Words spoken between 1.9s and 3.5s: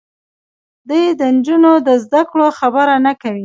زدهکړو خبره نه کوي.